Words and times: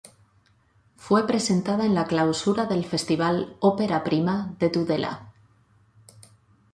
Fue 0.95 1.27
presentada 1.27 1.85
en 1.85 1.93
la 1.93 2.05
clausura 2.07 2.65
del 2.65 2.85
Festival 2.85 3.55
Ópera 3.59 4.03
Prima 4.03 4.55
de 4.57 4.71
Tudela. 4.71 5.31